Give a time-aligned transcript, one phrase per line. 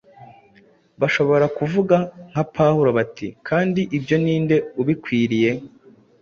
[1.01, 1.95] bashobora kuvuga
[2.31, 5.51] nka Pawulo bati: “Kandi ibyo ni nde ubikwiriye?”